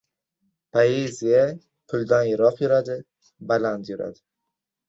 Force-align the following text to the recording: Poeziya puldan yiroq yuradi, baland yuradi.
Poeziya 0.77 1.43
puldan 1.93 2.25
yiroq 2.31 2.65
yuradi, 2.65 2.99
baland 3.53 3.93
yuradi. 3.93 4.27